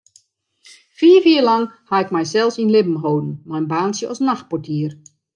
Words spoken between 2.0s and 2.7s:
ik mysels